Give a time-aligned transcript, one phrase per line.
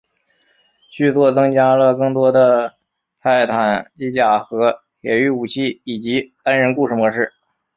[0.89, 2.75] 续作增加了更多的
[3.21, 7.33] 泰坦机甲和铁驭武器以及单人故事模式。